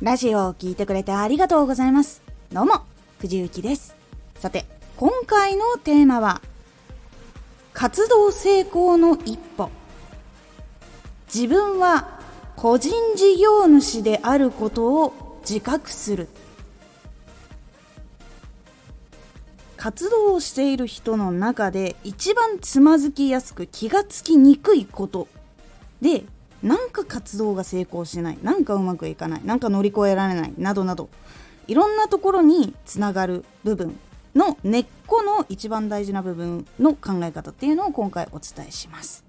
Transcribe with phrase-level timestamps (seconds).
[0.00, 2.22] ラジオを聴いてくれてありがとうございます。
[2.52, 2.82] どうも、
[3.18, 3.96] 藤幸です。
[4.36, 4.64] さて、
[4.96, 6.40] 今回のテーマは、
[7.72, 9.70] 活動成功の一歩。
[11.34, 12.20] 自分は
[12.54, 16.28] 個人事業主であることを自覚する。
[19.76, 25.26] 活動をしている人の中で一番つまずきやすく気がつきにくいこと
[26.00, 26.22] で
[26.62, 31.08] なんか活動が成功しないなんかうまくいかないなんか乗り越えられないなどなど
[31.66, 33.98] いろんなところにつながる部分
[34.34, 39.28] の根っこの一番大事な部分の考え方っていうのを今回お伝えします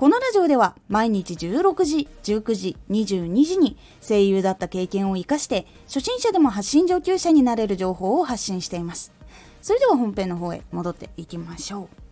[0.00, 9.12] このラジオでは毎日16時、19時、22時に声優だった経験を活かして初心者でも発信上級者になれる情報を発信しています。
[9.60, 12.09] それでは本編の方へ戻っていきましょう。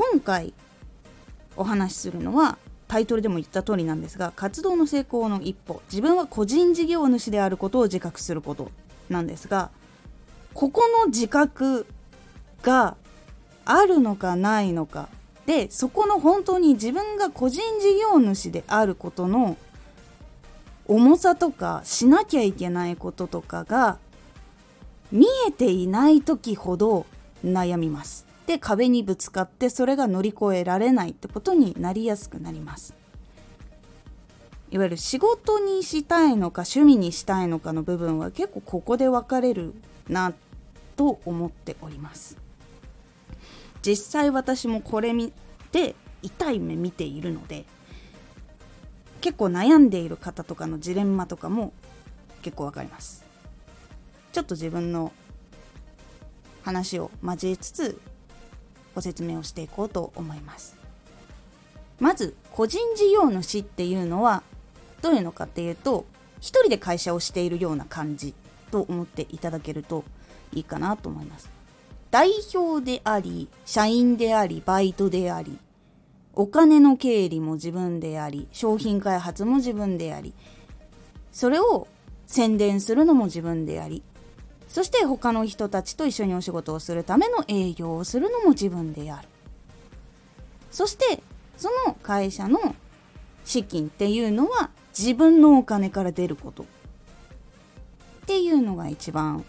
[0.00, 0.54] 今回
[1.58, 2.56] お話しするのは
[2.88, 5.82] タイトルでも言った通りなんですが活動の成功の一歩。
[5.92, 8.70] 自分は個人事業主であることを自覚すること
[9.10, 9.70] なんですが
[10.54, 11.86] ここの自覚
[12.62, 12.96] が
[13.66, 15.10] あるのかないのか。
[15.44, 19.58] でそこの本当に自分が個人事業主であることの
[20.88, 23.98] 重さとかしなきゃいけないこととかが
[25.12, 27.04] 見えていない時ほど
[27.44, 28.29] 悩みます。
[28.50, 32.94] で壁にぶつかってそれが乗り越えられないってことになりやすくなります。
[34.72, 39.72] いわゆる仕事にしたいのか趣味にしたいのかの部分は結構ここで分かれる
[40.08, 40.32] な
[40.96, 42.38] と思っております。
[43.82, 45.32] 実際私もこれ見
[45.70, 47.66] て痛い目見ているので
[49.20, 51.72] 結構悩んでいる方とかのジレンマとかも
[52.42, 53.24] 結構わかります。
[54.32, 55.12] ちょっと自分の
[56.64, 58.00] 話を交えつつ
[59.00, 60.76] ご説明をしていこうと思います。
[62.00, 64.42] まず個人事業主っていうのは
[65.00, 66.04] どういうのかっていうと
[66.38, 68.34] 一人で会社をしているような感じ
[68.70, 70.04] と思っていただけると
[70.52, 71.48] いいかなと思います。
[72.10, 75.58] 代表であり、社員であり、バイトであり、
[76.34, 80.34] お金の経理も自分であり、商品開発も自分であり、
[81.32, 81.86] それを
[82.26, 84.02] 宣伝するのも自分であり、
[84.70, 89.28] そして他の人たちと一緒にお仕事をするための営業をするのも自分である。
[90.70, 91.22] そして
[91.56, 92.76] その会社の
[93.44, 96.66] 資金っていうのは自分のお金から出ることっ
[98.26, 99.44] ていうのが一番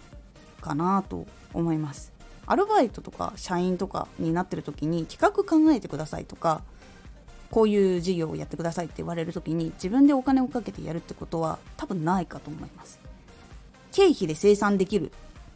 [0.59, 2.11] かなと思います。
[2.47, 6.63] アルバイトとか社員とかになってる時に企画考えてくださいとか
[7.51, 13.00] こういう事業をやってくださいって言われる時に自分でお金をかけてやるってことは多分ないかと思います
[13.91, 15.11] 経費で生産できる。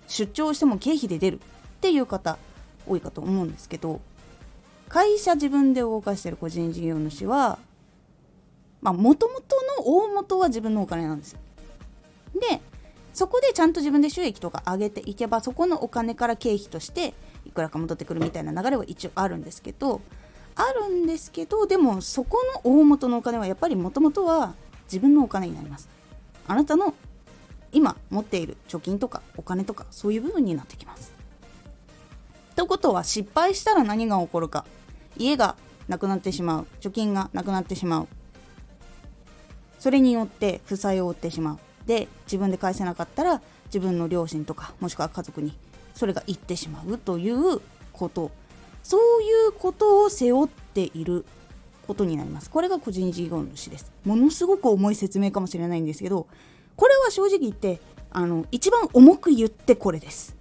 [0.08, 1.40] 出張しても経費で出るっ
[1.82, 2.38] ていう方
[2.88, 4.02] 多いかと思うんですけど
[4.90, 7.58] 会社自分で動かしてる個人事業主は
[8.82, 11.40] まあもともとの大元は自分のお金なんですよ。
[12.36, 12.62] で
[13.14, 17.14] そこでちゃんと自分で収益とか上げていけばそこのお金から経費として
[17.46, 20.02] いくらか戻ってくるみたいな流れは一応あるんですけど
[20.56, 24.54] あるんですけどでもそこの大元のお金はやっぱりもともとは
[24.84, 25.90] 自分のお金になります。
[26.48, 26.94] あなたの
[27.76, 31.14] 今持っている貯金とかお金とかそういう部分になってきます。
[32.56, 34.66] ということは失敗したら何が起こるか。
[35.18, 35.58] 家が
[35.90, 36.68] なくなってしまう。
[36.80, 38.08] 貯金がなくなってしまう。
[39.78, 41.60] それによって負債を負ってしまう。
[41.86, 45.54] で自分で返せなかったら自分の両親とかもしくは家族に
[45.94, 47.60] それが行ってしまうという
[47.92, 48.32] こと。
[48.84, 51.26] そういうことを背負っている
[51.86, 52.50] ことになります。
[52.50, 53.92] これが個人事業主です。
[54.06, 56.28] ものすごく重い説明かもしれないんですけど
[56.76, 57.80] これは正直言って
[58.12, 60.36] あの一番重く言ってこれです。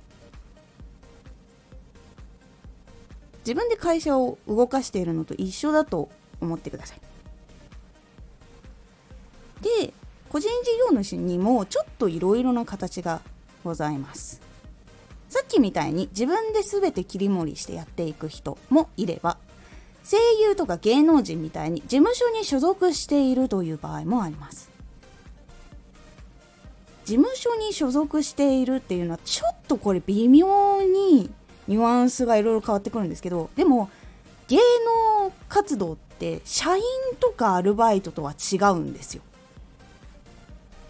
[3.41, 6.09] 自分で会社を動かしているのと一緒だと
[6.41, 7.01] 思ってください。
[9.61, 9.93] で
[10.29, 13.21] 個人事業主にもちょっといろいろな形が
[13.63, 14.41] ございます。
[15.29, 19.37] さっきみたいに自分で全て切り盛りしてやっていく人もいれば
[20.05, 24.74] 声優とか芸能人みたいに事務所に所属しているという場合もあります。
[27.05, 31.31] 事務所に所属しているっていうのはちょっとこれ微妙に
[31.69, 33.91] ニュアンスがいろいろ変わってくるんですけどでも
[34.49, 34.57] 芸
[35.23, 36.83] 能活動って社員
[37.21, 39.23] とかアルバイトとは違うんですよ。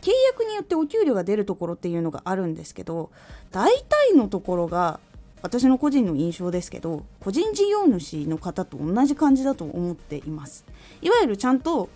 [0.02, 3.10] 契約によってお給料が出るところっていうのがあるんですけど
[3.50, 5.00] 大体のところが
[5.40, 10.67] 私の個人の印象ですけど個人事業主の方と同じ感じだと思っています。
[11.00, 11.88] いわゆるちゃんと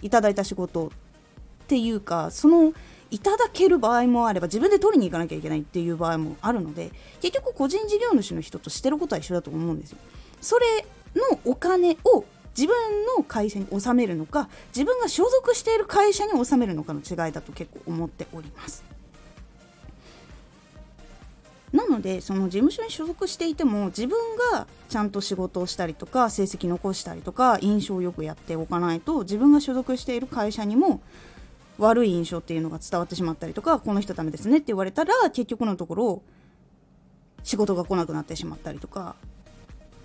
[0.00, 0.90] いただいた仕事っ
[1.66, 2.72] ていうかその
[3.14, 6.90] いただける場合もあれば自分で取りに行かなきゃいけないっていう場合もあるので
[7.20, 9.98] 結局個人事業主の人としてることは一緒だと思うんですよ。
[10.40, 10.84] それ
[11.14, 12.24] のお金を
[12.56, 18.82] 自分の会社に納めるのか自分が所属している会社に納めるのかの違いだと結構思っております。
[21.72, 24.18] なのでその事務所に所属していても自分
[24.52, 31.00] がちゃんと仕事をしたりとか成績残したりとか印象をよくやっておかないと自分が所属している会社にも
[31.78, 36.22] 悪い印象っていうのが伝わってしまったりとかこの人ダメですねって言われたら結局のところ
[37.42, 39.16] 仕事が来なくなってしまったりとか。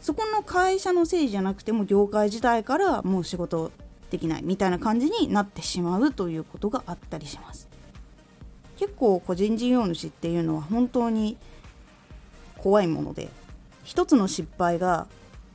[0.02, 3.72] そこの会社のせいじゃなくても業界自体からもう仕事
[4.12, 7.68] できないみたいな感じになってしまうということがあったりします。
[8.78, 11.38] 結構個人事業主っていうのは本当に
[12.58, 13.28] 怖いもので
[13.84, 15.08] 一つの失敗が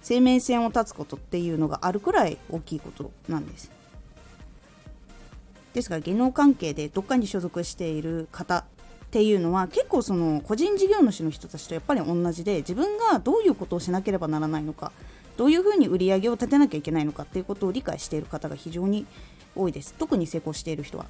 [0.02, 3.70] 生命線を断つことっていうのがあるくらい大きいことなんです。
[5.74, 8.64] ですから芸能関係でどっかに所属している方っ
[9.10, 14.92] ていうのは結構その個人事業主の人たちとやっぱり同じで自分がどういうことをしなければならないのか
[15.36, 19.04] どういうふうに売り上げを立てなきゃいけないのかっていうことを理解している方が非常に
[19.56, 19.94] 多いです。
[19.98, 21.06] 特に成功している人は。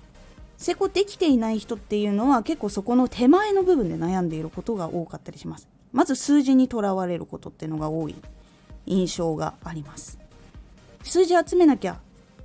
[0.56, 5.68] 成功できていない人っていうのは結構そこの手前の部分で悩んでいることが多かったりします。
[5.92, 8.14] まず数字にとらわれることっていうのが多い。
[8.86, 10.18] 印象があります。
[11.02, 12.00] 数字集めなきゃ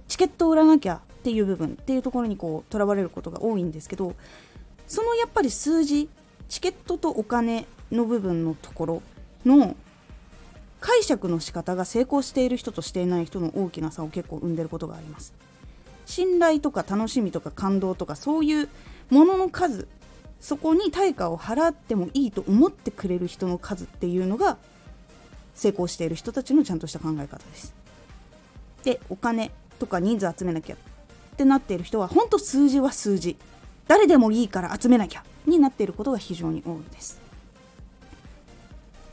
[0.08, 4.16] チケットを売らなきゃっていう部分っていうところにこうとらわれることが多いんですけど
[4.88, 6.10] そのやっぱり数字
[6.48, 9.02] チケットとお金の部分のところ
[9.46, 9.76] の
[10.80, 15.36] 解釈の仕方が成功している人としていない人の大きな差を結構生んでることがあります。
[16.08, 18.70] 信頼とか楽しみとか感動とかそういう
[19.12, 19.88] ものの数
[20.40, 24.58] そこに対価を払ってもいいと思ってくれる人の数っていうのが
[25.54, 27.76] 成功している人たちのちゃんとした考え方です。
[28.84, 30.78] でお金とか人数集めなきゃ
[31.40, 33.38] ってなっている人は本当数字は数字。
[33.88, 37.22] 誰でもいいから集めなきゃになっていることが非常に多いです。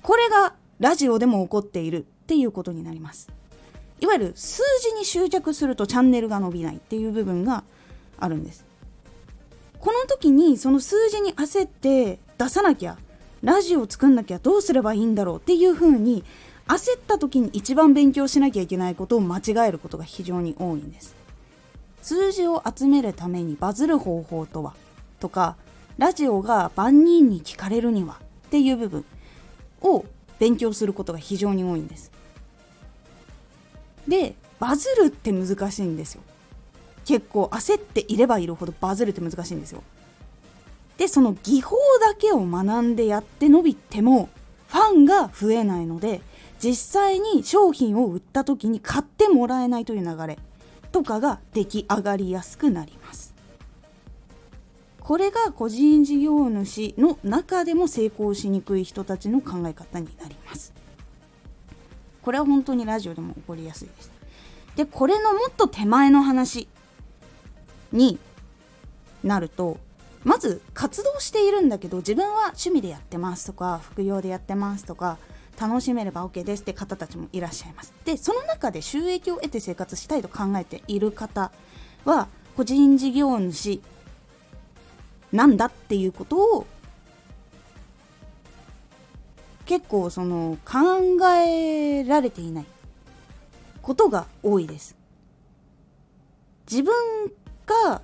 [0.02, 3.28] これがラジオでも起こっているっていうことになります。
[4.00, 7.62] いわゆる数字に執着するとチャンネルが伸びないっていう部分が
[8.18, 8.64] あるんです。
[9.78, 12.98] この時にその数字に焦って出さなきゃ
[13.44, 16.24] ラジオを作んなきゃどうすればいいんだろうっていう風に
[16.66, 21.25] 焦った時に一番勉強しなきゃいけないことを間違えることが非常に多いんです。
[22.06, 24.74] 数字を集めるためにバズる方法とは？
[25.18, 25.56] とか
[25.98, 28.20] ラジオが万人に聞かれるには？
[28.46, 29.04] っていう部分
[29.82, 30.04] を
[30.38, 32.12] 勉強することが非常に多いんです。
[34.06, 36.22] でバズるって難しいんですよ。
[37.04, 39.82] 結構焦っていればいるほどバズるって難しいんですよ。
[40.98, 44.28] でその技法だけを学んでやって伸びても
[44.68, 46.20] ファンが増えないので
[46.60, 50.38] 実際に商品を売った時に買ってもらえないという流れ。
[50.96, 53.34] とかが出来上がりやすくなります。
[54.98, 60.72] これが個人事業主の中でも成功しにくい人たちの考え方になります。
[62.22, 64.10] これは本当にラジオでも起こりやすいです。
[64.74, 66.66] でこれのもっと手前の話
[67.92, 68.18] に
[69.22, 69.76] なると
[70.24, 75.18] まず活動しているんだけど自分は趣味でやってますとか副業でやってますとか
[75.58, 77.92] 楽しめれば OK ですって方たちもいらっしゃいます。
[78.04, 81.50] でその中で収益を得て生活したいと考えている方
[82.04, 83.80] は個人事業主
[85.32, 86.66] なんだっていうことを
[89.66, 92.66] 結構その考えられていない
[93.82, 94.96] ことが多いです。
[96.70, 96.94] 自分
[97.66, 98.02] が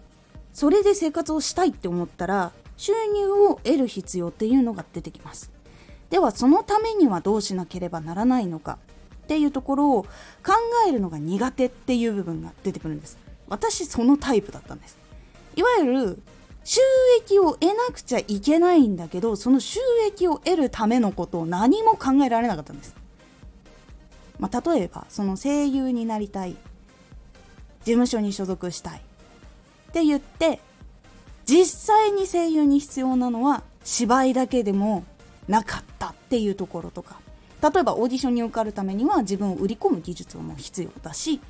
[0.53, 5.51] それで生活をしたいって思ったら収入を得る必要っていうのが出てきます。
[6.13, 8.79] ではそのためにはどうしなければならないのか？
[9.25, 10.09] っていうところを考
[10.87, 13.17] えるのが苦手っていう部分が出てくるんです。
[13.49, 14.99] 私そのタイプだったんです。
[15.57, 16.23] いわゆる
[16.65, 16.81] 収
[17.19, 22.95] 益を得なくちゃいけないんだけどその収益を得るためのことを何も考えられなかったんです、
[24.39, 26.53] まあ、例えばその声優になりたい。
[26.53, 26.59] 事
[27.85, 28.99] 務所に所属したい。
[28.99, 30.61] って言って
[31.47, 35.05] 実際に声優に必要なのは芝居だけでも
[35.49, 37.21] なかったっていうところとか。
[37.63, 41.41] 例えばオーディションに受かるためには自分を売り込む技術も必要だし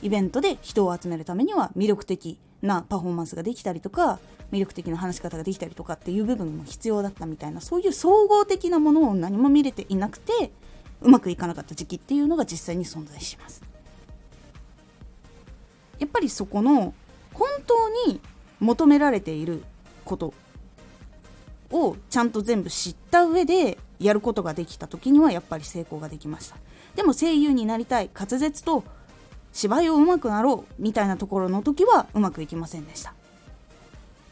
[0.00, 4.18] イベントで人を集めるためには魅力的なパフォーマンスができたりとか
[4.50, 10.50] 魅力的な話し方ができたりとかっていう部分も必要だったみたいなそういう総合的なものを何も見れていなくて
[11.02, 13.62] うまくいかなかった時期っていうのが実際に存在します。
[15.98, 16.94] やっぱりそこの
[17.34, 18.20] 本当に
[18.60, 19.62] 求められている
[20.04, 20.32] こと
[21.70, 26.56] をちゃんと全部知った上でやることができた時にはやっぱり成功ができました
[26.96, 28.84] でも声優になりたい滑舌と
[29.54, 33.14] 芝居をうまくなろうみたいなところの時はうまくいきませんでした。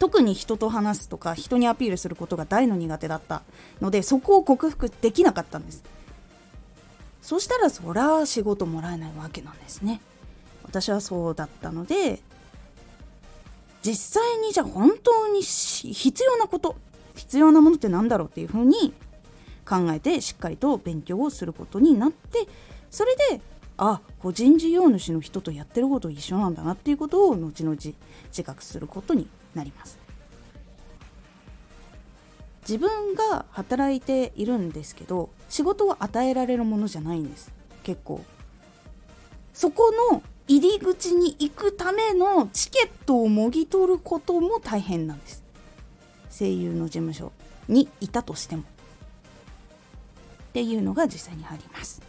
[0.00, 3.42] 特に人と話すとか人にアピールすることが大の苦手だった
[3.80, 5.84] のでそこを克服できなかったんです。
[7.22, 10.00] そしたらそら仕事もらえないわけなんですね。
[10.64, 12.20] 私はそうだったので
[13.82, 16.74] 実際にじゃあ本当に必要なこと
[17.14, 18.94] 必要なものって何だろうっていうふうに
[19.68, 22.46] 考えてしっかりと勉強をすることになって
[22.90, 23.40] それで
[23.76, 27.94] あ個人事業主の人とやってること一緒なんだなっていうことを後々自
[28.44, 29.98] 覚することになります。
[32.62, 37.52] 自分が働いているんですけど仕事は与えられるものじゃないんです。
[37.82, 38.20] 結構。
[39.52, 45.41] そこの入り口に行くためのチケットをもぎ取ることも大変なんです。
[46.36, 47.32] 声優の事務所
[47.68, 48.62] にいたとしても。
[48.62, 48.64] っ
[50.52, 52.02] ていうのが実際にあります。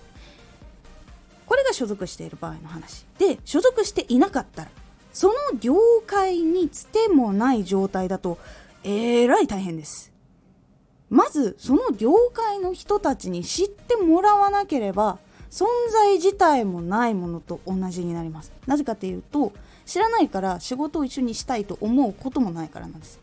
[1.46, 4.72] これが所属している場合の話で所属していなかったら
[5.12, 5.76] その業
[6.06, 8.38] 界につてもない状態だと
[8.84, 10.12] えらい大変です。
[11.10, 15.20] まずその業界の人たちに知ってもらわなければ
[15.52, 18.52] 存在自体もないものと同じになります。
[18.66, 19.54] なぜかっていうと
[19.86, 23.20] 知らないから仕事を一緒にしたいと思うこともないからなんです。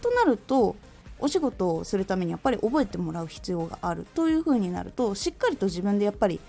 [0.00, 0.76] となると
[1.18, 6.40] お仕事をするためにやっぱり覚えてもらう必要があるというふうになるとしっかりと自分でやっぱり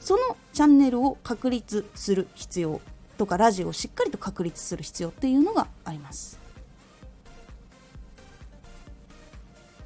[0.00, 2.80] そのチャンネルを確立する必要
[3.16, 6.38] とかラジオをしっかりと確立する必要っていうのがあります。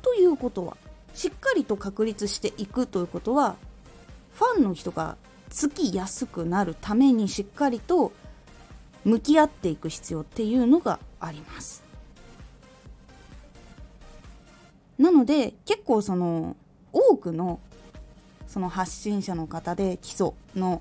[0.03, 0.77] ということは
[1.15, 3.57] しっかりと確立していくということは
[4.35, 5.17] ファンの人が
[5.49, 8.13] つきやすくなるためにしっかりと
[9.05, 11.82] 向き合っていく必要っていうのがあります。
[15.03, 16.57] なので結構その
[16.93, 17.59] 多くの
[18.47, 20.81] その発信者の方で基礎の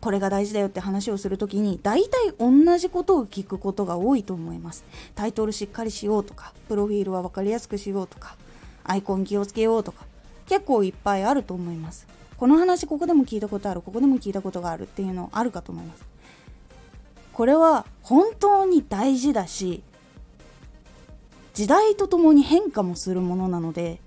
[0.00, 4.84] これが大事だよって話をする時に大体同じことを聞くことが多いと思います。
[5.14, 8.36] タイトルしっかりしようとかプロフィールは分かりやすくしようとか
[8.82, 10.04] アイコン気をつけようとか
[10.46, 12.08] 結構いっぱいあると思います。
[12.36, 16.04] この話ここでも聞いたことあるここでも聞いたことがあるっていうのあるかと思います。
[17.34, 19.82] これは本当に大事だし
[21.54, 24.00] 時代とともに変化もするものなので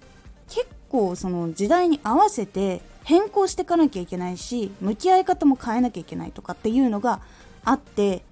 [0.49, 7.21] 結構その時代に合わせて変更していかなきゃいけないし向き合い方も変えなきゃいけないとかっていうのが
[7.65, 8.23] あって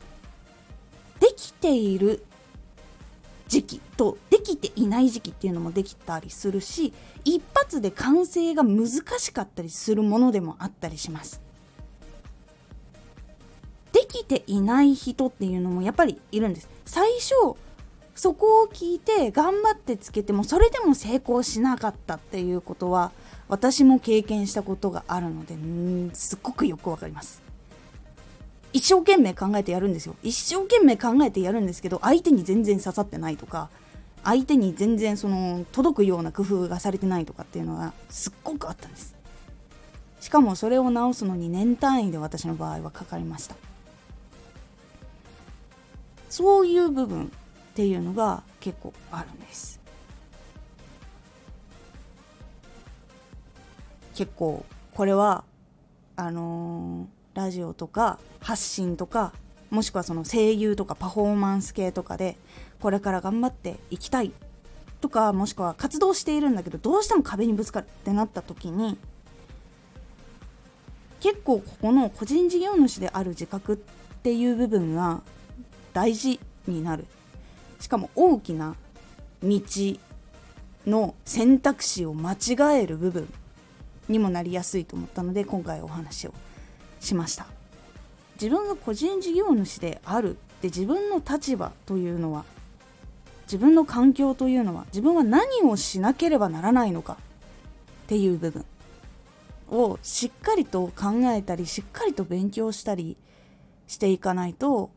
[1.19, 2.25] できている
[3.47, 6.93] 時期とできていない時期っていうのもできたりするし
[7.25, 8.87] 一発で完成が難
[9.19, 11.41] しかったりするものでもあったりします。
[13.91, 16.69] できていない人っていうのもやっぱりいるんです。
[16.85, 17.57] 最初
[18.15, 23.11] そこを聞いて頑張ってつけてもそれでも成功しなかったっていうことは
[23.47, 25.55] 私も経験したことがあるので
[26.13, 27.41] すっごくよくわかります。
[28.73, 30.15] 一生懸命考えてやるんですよ。
[30.23, 33.69] 一生懸命考えてやるんですけど相手に全然刺さってないとか
[34.23, 39.15] 相手に全然その届くような工夫がされてないとかっていうのがすっごくあったんです。
[40.21, 43.55] しかもそれを直すのに年単位で私の場合はかかりました。
[46.29, 47.31] そういう部分
[47.71, 49.79] っていうのが結構あるんです。
[54.13, 55.43] 結構これは
[56.15, 59.33] あのーラジオとか発信とか
[59.69, 62.37] もしくはその声優とかパフォーマンス系とかで
[62.79, 64.31] これから頑張っていきたい
[64.99, 68.97] とかもしくは活動しているんだけどどうしても壁にぶつかるってなった時に
[71.21, 73.77] 結構ここの個人事業主である自覚っ
[74.23, 75.21] ていう部分が
[75.93, 77.05] 大事になる。
[77.81, 78.75] しかも大きな
[79.43, 79.59] 道
[80.85, 83.27] の選択肢を間違える部分
[84.07, 86.33] にもなりやすいと思ったので今回お話を
[86.99, 87.47] しました。
[88.35, 92.45] 自分が個人事業主であるって自分の立場というのは
[93.43, 98.65] 自分の環境というのは自分は何をしなければならないのかっていう部分
[99.69, 103.17] をしっかりと考えたりしっかりと勉強したり
[103.87, 104.89] していかないと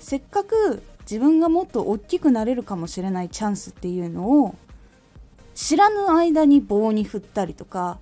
[0.00, 4.54] せっかく自分がもっと大きくなれるかもしれないチャンスっていうのを
[5.54, 7.98] 知らぬ間に棒に振ったりとか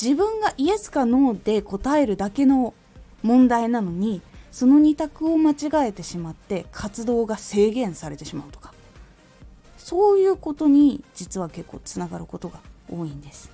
[0.00, 2.74] 自分がイエスかノーで答えるだけの
[3.22, 8.72] 問題なのにその2択を間違えてしまって活動が制限されてしまうとか。
[9.82, 13.50] そういうことに実は結構つながることが多いんです。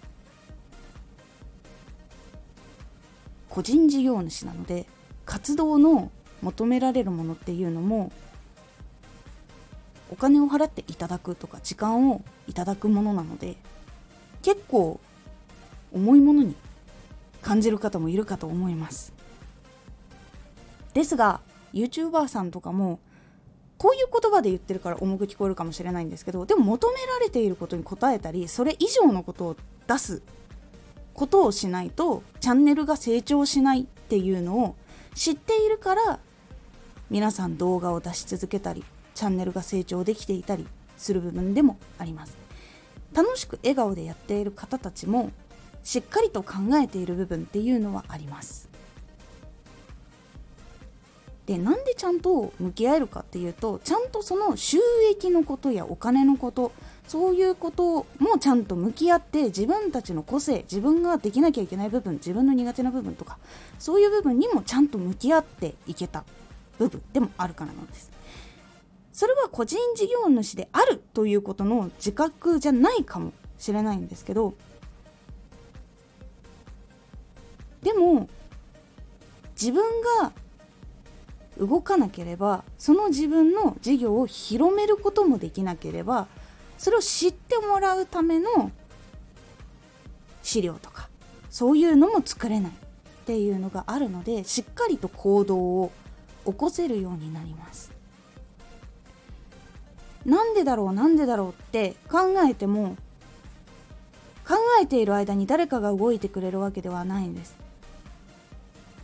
[3.48, 4.86] 個人事業主なので
[5.24, 6.10] 活動の
[6.42, 8.12] 求められるものっていうのも
[10.10, 13.56] お金を払っていただくとか時間をいただくものなので
[14.42, 15.00] 結構
[15.92, 16.54] 重いものに
[17.42, 19.12] 感じる方もいるかと思います。
[20.94, 21.40] ですが
[21.72, 22.98] YouTuber さんとかも
[23.76, 30.22] こういう言葉で言ってるから重く聞こえるかもしれないんですけどでも求められていることに応えたりそれ以上のことを出す
[31.14, 34.74] ことをしないとチャンネルが成長しないっていうのを
[35.14, 36.18] 知っているから
[37.10, 38.84] 皆さん動画を出し続けたり
[39.18, 40.64] チャンネルが成長できていたり
[40.96, 42.36] する部分でもあります。
[43.12, 45.32] 楽しく笑顔でやっている方たちも
[45.82, 48.68] しっかりと考えている部分っていうのはあります。
[51.46, 54.76] でなんでちゃんと向き合えるかっていうとちゃんとその収
[55.10, 56.70] 益のことやお金のこと
[57.08, 63.38] そういうこともちゃんと向き合って自分たちの個性自分ができなきゃいけない部分自分の苦手な部分とか
[63.80, 66.22] そういう部分にもちゃんと向き合っていけた
[66.78, 68.17] 部分でもあるからなんです。
[69.18, 74.54] それは個人事業主であるということの自覚じゃないかもしれないんですけど
[77.82, 78.28] でも
[79.60, 79.82] 自分
[80.20, 80.30] が
[81.58, 86.28] 動かなければその自分の事業を広めることもできなければ
[86.78, 88.70] それを知ってもらうための
[90.44, 91.08] 資料とか
[91.50, 92.74] そういうのも作れないっ
[93.26, 95.90] ていうのがあるのでしっかりと行動を
[96.46, 97.97] 起こせるようになります。
[100.28, 102.96] なんでだろうなんでだろうって考えても
[104.46, 107.56] 考えている間に誰かが動いてくれるわけではないんです。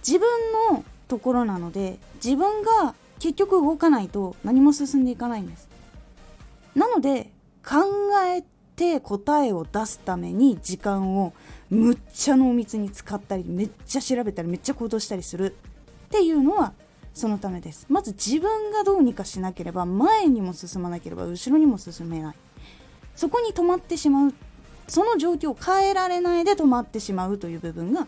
[0.06, 0.28] 自分
[0.70, 5.66] のところなので自分が結局動かないと何も進んでいかないんです。
[6.74, 7.30] なので
[7.66, 7.78] 考
[8.26, 8.42] え
[8.76, 11.32] て答えを出すために時間を
[11.70, 15.56] むっちゃ濃密に使ったりめっちゃ調べたりめっちゃ行動したりする
[16.06, 16.74] っていうのは
[17.14, 17.86] そのためです。
[17.88, 22.34] まず自分がどうにかしなければ前にも進まなければ後ろにも進めない。
[23.14, 24.34] そこに止まってしまう。
[24.88, 28.06] その状況を変えられないで止まってしまうという部分が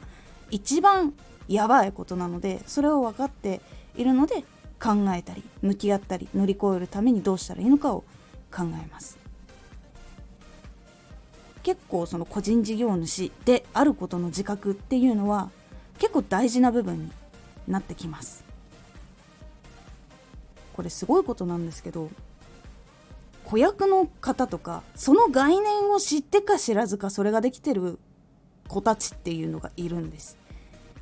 [0.51, 1.15] 一番
[1.49, 3.63] やばいことなのでそれを分かって
[3.97, 4.45] いるので
[4.79, 8.05] 考えたり向き合ったり乗り越えるためにどうしたらいいのかを
[8.55, 9.19] 考えます。
[11.63, 15.51] 結構その個人事業主であることの自覚っていうのは
[15.99, 17.13] 結構大事な部分に
[17.67, 18.46] なってきます。
[20.77, 22.11] これすごいことなんですけど
[23.45, 27.99] 子役の方とかその概念を知ってか知らずかそれができてる
[28.69, 30.37] 子たちっていうのがいるんです。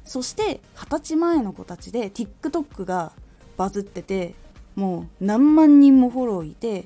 [0.05, 3.13] そして二十歳前の子たちで TikTok が
[3.57, 4.35] バズってて
[4.77, 6.85] もう何万人もフォローいて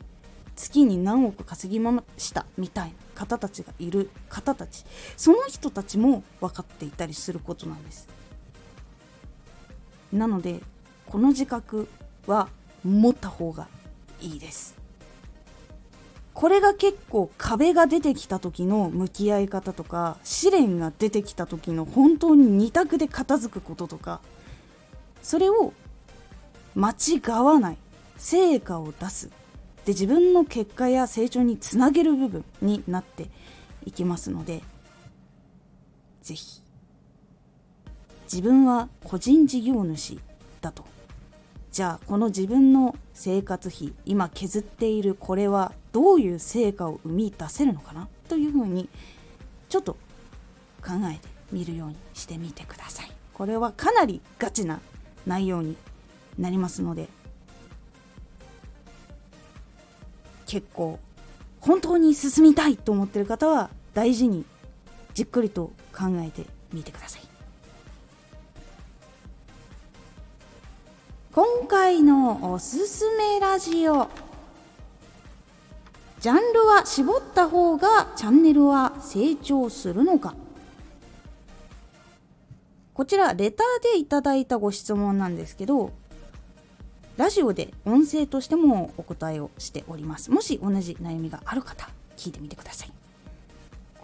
[0.54, 4.84] 月に何億稼ぎましたみたいな方たちがいる方たち。
[5.16, 8.08] その人たちも分かっていたりすることなんです。
[10.12, 10.60] なので
[11.06, 11.88] この自覚
[12.28, 12.48] は
[12.84, 13.68] 持った方が
[14.20, 14.76] いいです。
[16.34, 24.20] これが結構壁が出てきた時の向き合い方とか試練が出てきた時の本当に二択で片付くこととか
[25.20, 25.72] それを
[26.76, 27.76] 間違わない
[28.16, 29.30] 成果を出す。
[29.84, 33.30] で自分の結果や成長につなげる部分になって
[33.84, 34.62] いきますので
[36.22, 36.62] 是非
[38.24, 40.20] 自分は個人事業主
[40.60, 40.84] だと。
[41.70, 48.08] じゃあこの自分の生活費今削っているこれはどういう成果を生み出せるのかな？
[48.28, 48.88] というふうに
[49.68, 49.92] ちょっと
[50.82, 53.12] 考えてみるようにしてみてください。
[53.34, 54.80] これはかなりガチな
[55.26, 55.76] 内容に
[56.38, 57.08] なりますので
[60.46, 60.98] 結構
[61.60, 64.44] 本当に進みたいと思ってる方は大事に
[65.14, 67.27] じっくりと考えてみてください。
[71.38, 74.08] 今回のおすすめラジオ。
[76.18, 80.34] ジャンルは絞った方がチャンネルは成長するのか。
[82.92, 85.92] こちらレターでいただいたご質問なんですけど
[87.16, 90.32] ラジオで音声としてもお答えをしております。
[90.32, 92.97] もし同じ悩みがある方聞いてみてください。